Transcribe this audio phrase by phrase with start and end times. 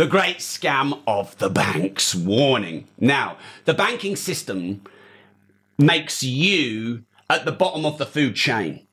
[0.00, 2.14] the great scam of the banks.
[2.14, 2.88] Warning.
[2.98, 3.36] Now,
[3.66, 4.82] the banking system
[5.76, 8.86] makes you at the bottom of the food chain.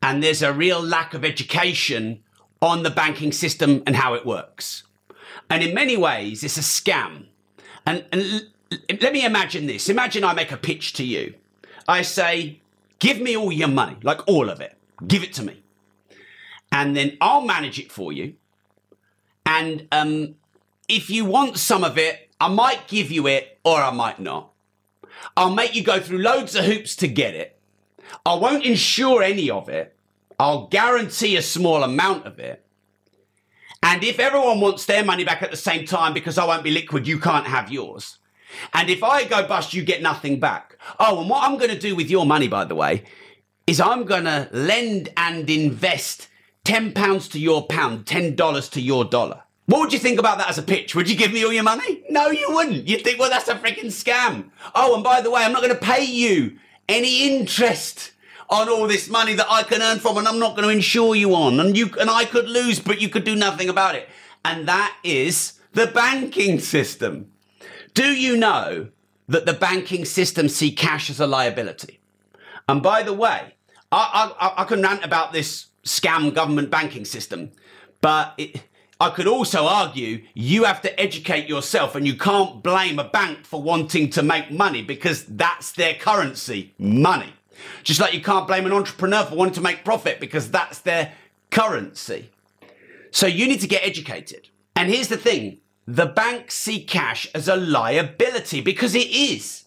[0.00, 2.22] And there's a real lack of education
[2.62, 4.84] on the banking system and how it works.
[5.50, 7.26] And in many ways, it's a scam.
[7.84, 8.46] And, and
[9.02, 9.90] let me imagine this.
[9.90, 11.34] Imagine I make a pitch to you.
[11.86, 12.62] I say,
[13.00, 14.78] give me all your money, like all of it.
[15.06, 15.62] Give it to me.
[16.72, 18.32] And then I'll manage it for you.
[19.48, 20.34] And um,
[20.88, 24.52] if you want some of it, I might give you it or I might not.
[25.36, 27.58] I'll make you go through loads of hoops to get it.
[28.24, 29.96] I won't insure any of it.
[30.38, 32.64] I'll guarantee a small amount of it.
[33.82, 36.70] And if everyone wants their money back at the same time because I won't be
[36.70, 38.18] liquid, you can't have yours.
[38.72, 40.76] And if I go bust, you get nothing back.
[40.98, 43.04] Oh, and what I'm going to do with your money, by the way,
[43.66, 46.28] is I'm going to lend and invest
[46.64, 49.42] £10 to your pound, $10 to your dollar.
[49.68, 50.94] What would you think about that as a pitch?
[50.94, 52.02] Would you give me all your money?
[52.08, 52.88] No, you wouldn't.
[52.88, 54.48] You'd think, well, that's a freaking scam.
[54.74, 58.12] Oh, and by the way, I'm not going to pay you any interest
[58.48, 61.14] on all this money that I can earn from and I'm not going to insure
[61.14, 61.60] you on.
[61.60, 64.08] And you, and I could lose, but you could do nothing about it.
[64.42, 67.30] And that is the banking system.
[67.92, 68.88] Do you know
[69.28, 72.00] that the banking system see cash as a liability?
[72.66, 73.54] And by the way,
[73.92, 77.50] I, I, I can rant about this scam government banking system,
[78.00, 78.62] but it,
[79.00, 83.44] I could also argue you have to educate yourself and you can't blame a bank
[83.44, 87.32] for wanting to make money because that's their currency, money.
[87.84, 91.12] Just like you can't blame an entrepreneur for wanting to make profit because that's their
[91.50, 92.30] currency.
[93.12, 94.48] So you need to get educated.
[94.74, 99.64] And here's the thing the banks see cash as a liability because it is.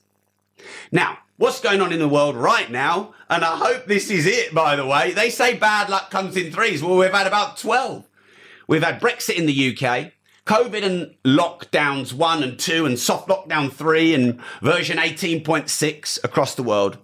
[0.92, 4.54] Now, what's going on in the world right now, and I hope this is it,
[4.54, 6.84] by the way, they say bad luck comes in threes.
[6.84, 8.06] Well, we've had about 12.
[8.72, 10.14] We've had Brexit in the UK,
[10.46, 16.64] COVID and lockdowns one and two, and soft lockdown three, and version 18.6 across the
[16.64, 16.98] world.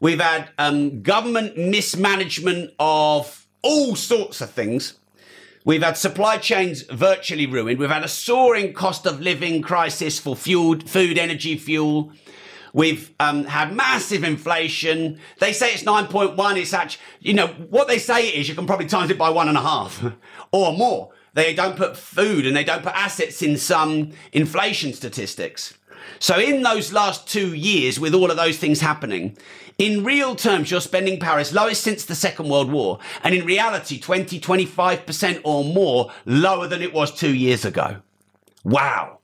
[0.00, 4.94] We've had um, government mismanagement of all sorts of things.
[5.66, 7.78] We've had supply chains virtually ruined.
[7.78, 12.12] We've had a soaring cost of living crisis for fuel, food, energy, fuel.
[12.74, 15.20] We've um, had massive inflation.
[15.38, 16.58] They say it's 9.1.
[16.58, 19.48] It's actually, you know, what they say is, you can probably times it by one
[19.48, 20.04] and a half
[20.52, 21.12] or more.
[21.34, 25.74] They don't put food and they don't put assets in some inflation statistics.
[26.18, 29.38] So in those last two years, with all of those things happening,
[29.78, 32.98] in real terms, your spending power is lowest since the Second World War.
[33.22, 38.02] And in reality, 20, 25% or more lower than it was two years ago.
[38.64, 39.20] Wow.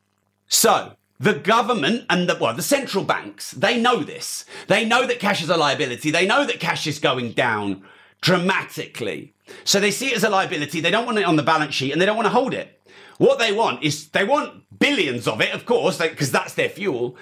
[0.46, 4.46] So the government and the, well, the central banks, they know this.
[4.68, 6.10] They know that cash is a liability.
[6.10, 7.84] They know that cash is going down
[8.22, 9.34] dramatically.
[9.64, 10.80] So they see it as a liability.
[10.80, 12.80] They don't want it on the balance sheet and they don't want to hold it.
[13.18, 17.16] What they want is they want billions of it, of course, because that's their fuel.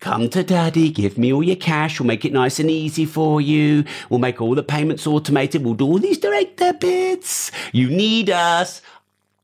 [0.00, 2.00] Come to daddy, give me all your cash.
[2.00, 3.84] We'll make it nice and easy for you.
[4.10, 5.64] We'll make all the payments automated.
[5.64, 7.52] We'll do all these direct debits.
[7.72, 8.82] You need us.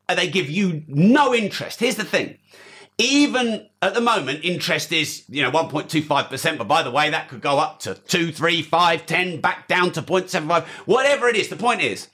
[0.09, 1.79] And they give you no interest.
[1.79, 2.37] Here's the thing.
[3.01, 6.59] Even at the moment, interest is, you know, 1.25%.
[6.59, 9.91] But by the way, that could go up to 2, 3, 5, 10, back down
[9.93, 11.49] to 0.75, whatever it is.
[11.49, 12.09] The point is,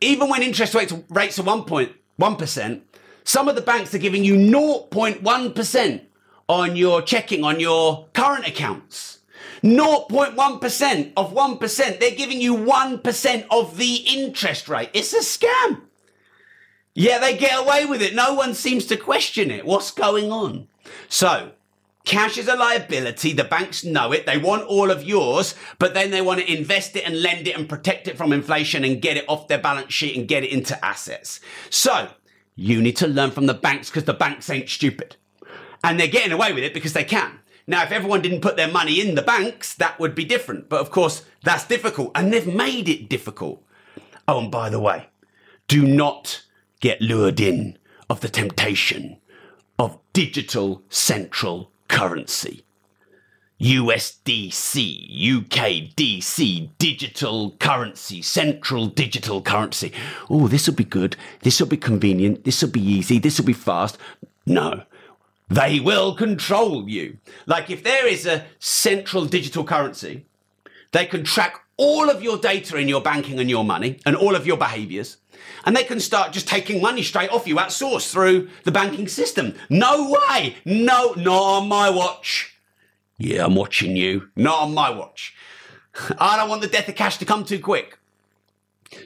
[0.00, 2.80] even when interest rates, rates are 1.1%,
[3.24, 6.00] some of the banks are giving you 0.1%
[6.48, 9.18] on your checking, on your current accounts.
[9.64, 11.98] 0.1% of 1%.
[11.98, 14.90] They're giving you 1% of the interest rate.
[14.94, 15.87] It's a scam.
[16.98, 18.16] Yeah, they get away with it.
[18.16, 19.64] No one seems to question it.
[19.64, 20.66] What's going on?
[21.08, 21.52] So,
[22.04, 23.32] cash is a liability.
[23.32, 24.26] The banks know it.
[24.26, 27.56] They want all of yours, but then they want to invest it and lend it
[27.56, 30.50] and protect it from inflation and get it off their balance sheet and get it
[30.50, 31.38] into assets.
[31.70, 32.08] So,
[32.56, 35.14] you need to learn from the banks because the banks ain't stupid.
[35.84, 37.38] And they're getting away with it because they can.
[37.68, 40.68] Now, if everyone didn't put their money in the banks, that would be different.
[40.68, 42.10] But of course, that's difficult.
[42.16, 43.62] And they've made it difficult.
[44.26, 45.10] Oh, and by the way,
[45.68, 46.42] do not
[46.80, 47.78] get lured in
[48.08, 49.18] of the temptation
[49.78, 52.64] of digital central currency.
[53.60, 59.92] USDC, UKDC, digital currency, central digital currency.
[60.30, 61.16] Oh, this will be good.
[61.42, 62.44] This will be convenient.
[62.44, 63.18] This will be easy.
[63.18, 63.98] This will be fast.
[64.46, 64.84] No,
[65.48, 67.18] they will control you.
[67.46, 70.26] Like if there is a central digital currency,
[70.92, 74.34] they can track all of your data in your banking and your money and all
[74.34, 75.16] of your behaviors.
[75.64, 79.08] And they can start just taking money straight off you at source through the banking
[79.08, 79.54] system.
[79.70, 80.56] No way.
[80.64, 82.54] No, not on my watch.
[83.16, 84.28] Yeah, I'm watching you.
[84.36, 85.34] Not on my watch.
[86.18, 87.98] I don't want the death of cash to come too quick.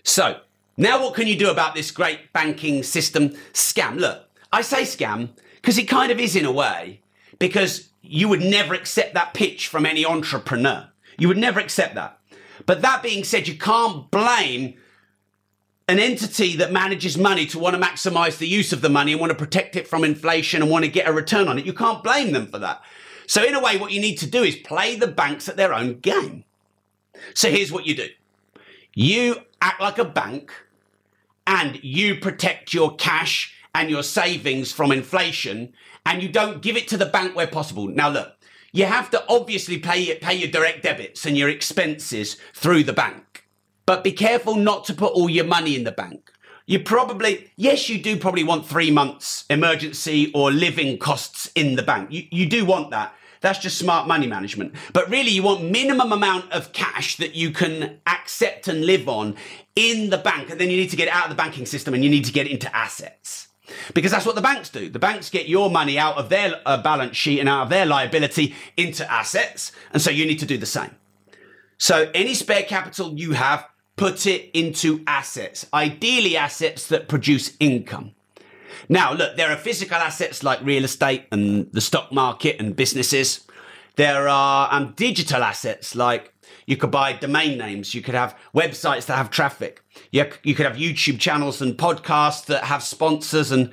[0.03, 0.41] So,
[0.77, 3.99] now what can you do about this great banking system scam?
[3.99, 7.01] Look, I say scam because it kind of is in a way,
[7.39, 10.89] because you would never accept that pitch from any entrepreneur.
[11.19, 12.19] You would never accept that.
[12.67, 14.75] But that being said, you can't blame
[15.89, 19.21] an entity that manages money to want to maximize the use of the money and
[19.21, 21.67] want to protect it from inflation and want to get a return on it.
[21.67, 22.83] You can't blame them for that.
[23.27, 25.75] So, in a way, what you need to do is play the banks at their
[25.75, 26.45] own game.
[27.35, 28.09] So, here's what you do
[28.95, 30.53] you act like a bank
[31.47, 35.73] and you protect your cash and your savings from inflation
[36.05, 37.89] and you don't give it to the bank where possible.
[37.89, 38.37] Now, look,
[38.73, 43.47] you have to obviously pay, pay your direct debits and your expenses through the bank,
[43.87, 46.31] but be careful not to put all your money in the bank.
[46.67, 51.83] You probably, yes, you do probably want three months emergency or living costs in the
[51.83, 52.11] bank.
[52.11, 53.15] You, you do want that.
[53.43, 54.75] That's just smart money management.
[54.93, 59.35] But really, you want minimum amount of cash that you can accept and live on
[59.75, 60.49] in the bank.
[60.49, 62.33] And then you need to get out of the banking system and you need to
[62.33, 63.49] get into assets.
[63.95, 64.89] Because that's what the banks do.
[64.89, 67.87] The banks get your money out of their uh, balance sheet and out of their
[67.87, 69.73] liability into assets.
[69.93, 70.91] And so you need to do the same.
[71.79, 73.67] So any spare capital you have,
[73.97, 78.13] put it into assets, ideally assets that produce income.
[78.89, 83.47] Now, look, there are physical assets like real estate and the stock market and businesses.
[83.97, 86.32] There are um, digital assets like
[86.73, 87.95] you could buy domain names.
[87.95, 89.85] You could have websites that have traffic.
[90.11, 93.71] You, you could have YouTube channels and podcasts that have sponsors and,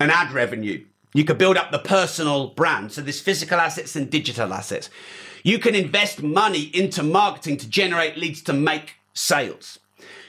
[0.00, 0.82] and ad revenue.
[1.12, 2.90] You could build up the personal brand.
[2.92, 4.88] So there's physical assets and digital assets.
[5.42, 9.78] You can invest money into marketing to generate leads to make sales.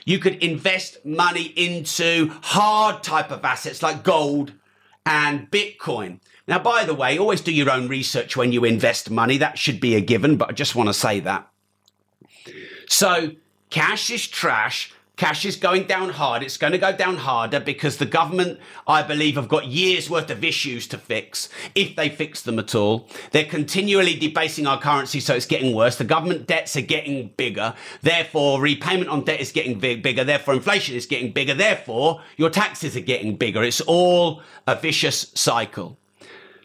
[0.04, 4.52] You could invest money into hard type of assets like gold
[5.06, 6.20] and Bitcoin.
[6.46, 9.38] Now, by the way, always do your own research when you invest money.
[9.38, 11.50] That should be a given, but I just want to say that.
[12.88, 13.32] So
[13.70, 14.92] cash is trash.
[15.20, 16.42] Cash is going down hard.
[16.42, 20.30] It's going to go down harder because the government, I believe, have got years worth
[20.30, 23.06] of issues to fix, if they fix them at all.
[23.32, 25.96] They're continually debasing our currency, so it's getting worse.
[25.96, 27.74] The government debts are getting bigger.
[28.00, 30.24] Therefore, repayment on debt is getting big, bigger.
[30.24, 31.52] Therefore, inflation is getting bigger.
[31.52, 33.62] Therefore, your taxes are getting bigger.
[33.62, 35.98] It's all a vicious cycle.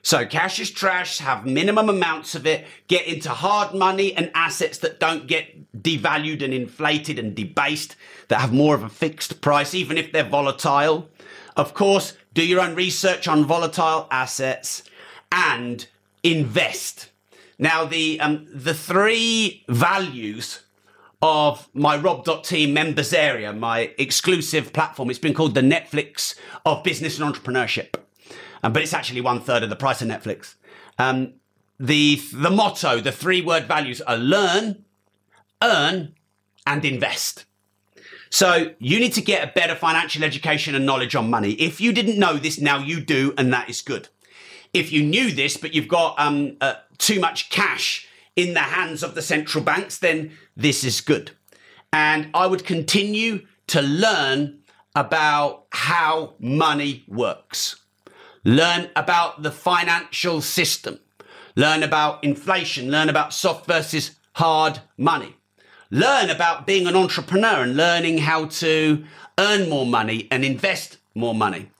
[0.06, 4.78] So cash is trash, have minimum amounts of it, get into hard money and assets
[4.78, 7.96] that don't get devalued and inflated and debased,
[8.28, 11.10] that have more of a fixed price, even if they're volatile.
[11.58, 14.84] Of course, do your own research on volatile assets
[15.32, 15.88] and
[16.22, 17.10] invest.
[17.58, 20.62] Now, the, um, the three values
[21.24, 27.20] of my rob.team members area, my exclusive platform, it's been called the Netflix of business
[27.20, 28.05] and entrepreneurship
[28.66, 30.56] um, but it's actually one third of the price of Netflix.
[30.98, 31.34] Um,
[31.80, 34.84] the the motto, the three word values are learn,
[35.62, 36.16] earn,
[36.66, 37.46] and invest.
[38.32, 41.52] So you need to get a better financial education and knowledge on money.
[41.52, 44.10] If you didn't know this, now you do, and that is good.
[44.74, 49.04] If you knew this, but you've got um, uh, too much cash in the hands
[49.04, 51.32] of the central banks, then this is good.
[51.94, 54.62] And I would continue to learn
[54.96, 57.85] about how money works.
[58.46, 61.00] Learn about the financial system.
[61.56, 62.92] Learn about inflation.
[62.92, 65.36] Learn about soft versus hard money.
[65.90, 69.04] Learn about being an entrepreneur and learning how to
[69.40, 71.72] earn more money and invest more money.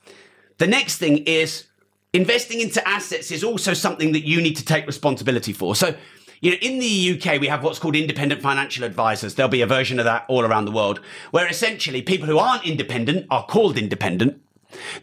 [0.58, 1.66] The next thing is
[2.14, 5.76] investing into assets is also something that you need to take responsibility for.
[5.76, 5.94] So,
[6.42, 9.36] you know, in the UK, we have what's called independent financial advisors.
[9.36, 11.00] There'll be a version of that all around the world,
[11.32, 14.42] where essentially people who aren't independent are called independent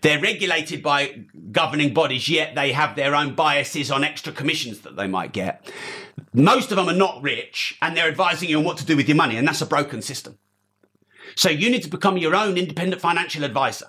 [0.00, 4.96] they're regulated by governing bodies, yet they have their own biases on extra commissions that
[4.96, 5.70] they might get.
[6.32, 9.08] Most of them are not rich and they're advising you on what to do with
[9.08, 10.38] your money, and that's a broken system.
[11.36, 13.86] So you need to become your own independent financial advisor.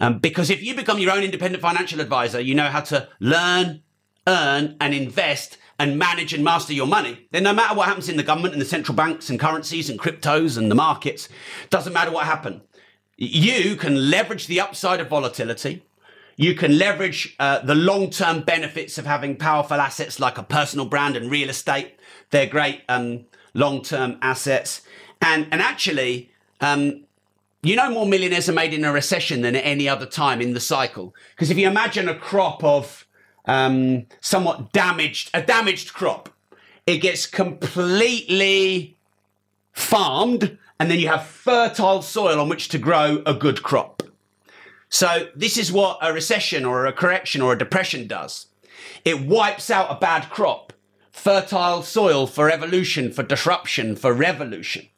[0.00, 3.82] Um, because if you become your own independent financial advisor, you know how to learn,
[4.26, 8.16] earn, and invest and manage and master your money, then no matter what happens in
[8.16, 11.28] the government and the central banks and currencies and cryptos and the markets,
[11.70, 12.62] doesn't matter what happens
[13.26, 15.82] you can leverage the upside of volatility.
[16.36, 20.86] You can leverage uh, the long term benefits of having powerful assets like a personal
[20.86, 21.94] brand and real estate.
[22.30, 24.82] They're great um, long term assets.
[25.20, 27.04] And, and actually, um,
[27.62, 30.52] you know, more millionaires are made in a recession than at any other time in
[30.52, 31.14] the cycle.
[31.36, 33.06] Because if you imagine a crop of
[33.44, 36.28] um, somewhat damaged, a damaged crop,
[36.86, 38.96] it gets completely
[39.72, 44.02] farmed and then you have fertile soil on which to grow a good crop.
[44.88, 48.48] So this is what a recession or a correction or a depression does.
[49.04, 50.72] It wipes out a bad crop,
[51.12, 54.88] fertile soil for evolution, for disruption, for revolution.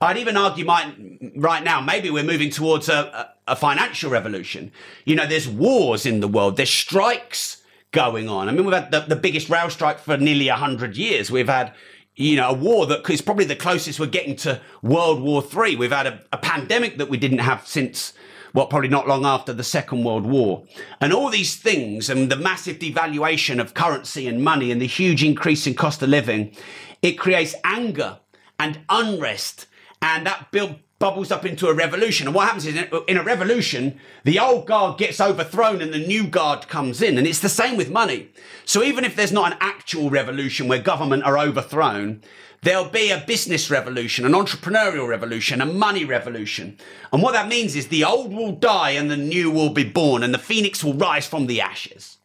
[0.00, 0.94] I'd even argue might,
[1.36, 4.72] right now, maybe we're moving towards a, a, financial revolution.
[5.04, 7.62] You know, there's wars in the world, there's strikes
[7.92, 8.48] going on.
[8.48, 11.30] I mean, we've had the, the biggest rail strike for nearly 100 years.
[11.30, 11.74] We've had,
[12.16, 15.76] you know, a war that is probably the closest we're getting to World War Three.
[15.76, 18.12] We've had a, a pandemic that we didn't have since
[18.52, 20.64] well, probably not long after the Second World War.
[21.00, 25.22] And all these things and the massive devaluation of currency and money and the huge
[25.22, 26.56] increase in cost of living,
[27.02, 28.18] it creates anger
[28.58, 29.66] and unrest.
[30.02, 32.28] And that build, bubbles up into a revolution.
[32.28, 32.76] And what happens is
[33.08, 37.16] in a revolution, the old guard gets overthrown and the new guard comes in.
[37.16, 38.28] And it's the same with money.
[38.66, 42.22] So even if there's not an actual revolution where government are overthrown,
[42.62, 46.76] there'll be a business revolution, an entrepreneurial revolution, a money revolution.
[47.14, 50.22] And what that means is the old will die and the new will be born
[50.22, 52.18] and the phoenix will rise from the ashes.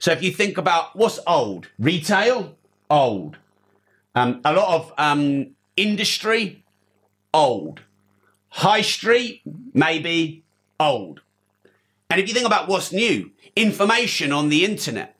[0.00, 2.56] So if you think about what's old, retail,
[2.90, 3.38] old.
[4.14, 6.62] Um, a lot of um, industry,
[7.32, 7.80] old
[8.50, 9.42] High street,
[9.74, 10.42] maybe
[10.80, 11.20] old.
[12.10, 15.16] And if you think about what's new, information on the internet,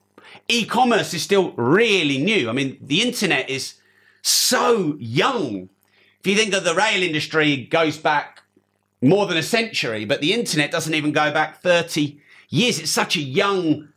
[0.49, 2.49] e commerce is still really new.
[2.49, 3.75] I mean, the internet is
[4.23, 5.69] so young.
[6.21, 8.43] If you think that the rail industry goes back
[9.01, 12.79] more than a century, but the internet doesn't even go back 30 years.
[12.79, 13.89] It's such a young,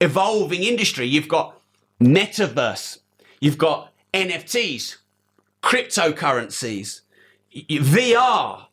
[0.00, 1.06] evolving industry.
[1.06, 1.60] You've got
[2.00, 2.98] metaverse,
[3.40, 4.96] you've got NFTs,
[5.62, 7.00] cryptocurrencies,
[7.54, 8.67] VR,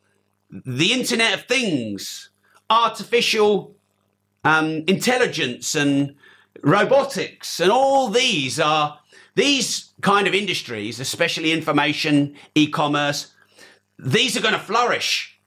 [0.65, 2.29] the Internet of Things,
[2.69, 3.75] artificial
[4.43, 6.15] um, intelligence, and
[6.61, 8.99] robotics, and all these are
[9.35, 13.33] these kind of industries, especially information, e-commerce.
[13.99, 15.39] These are going to flourish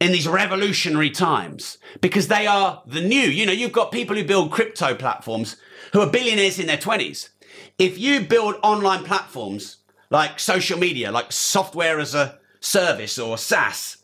[0.00, 3.20] in these revolutionary times because they are the new.
[3.20, 5.56] You know, you've got people who build crypto platforms
[5.92, 7.30] who are billionaires in their 20s.
[7.78, 9.78] If you build online platforms
[10.10, 13.97] like social media, like software as a service or SaaS,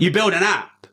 [0.00, 0.86] you build an app,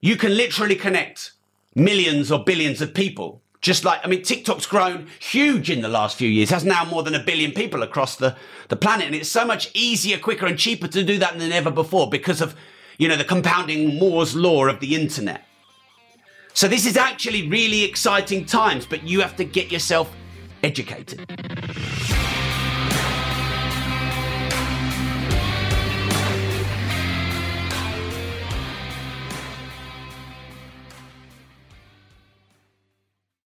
[0.00, 1.30] you can literally connect
[1.76, 3.40] millions or billions of people.
[3.60, 7.04] Just like, I mean, TikTok's grown huge in the last few years, has now more
[7.04, 8.36] than a billion people across the,
[8.68, 9.06] the planet.
[9.06, 12.40] And it's so much easier, quicker, and cheaper to do that than ever before because
[12.40, 12.56] of,
[12.98, 15.44] you know, the compounding Moore's law of the internet.
[16.52, 20.12] So this is actually really exciting times, but you have to get yourself
[20.64, 21.24] educated.